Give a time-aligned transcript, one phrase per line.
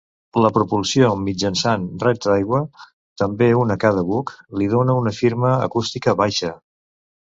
[0.43, 2.63] La propulsió mitjançant raig d'aigua,
[3.25, 6.57] també un a cada buc, li dona una firma acústica baixa.